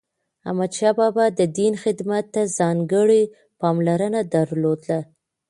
[0.47, 3.21] احمدشاه بابا د دین خدمت ته ځانګړی
[3.61, 4.99] پاملرنه درلوده.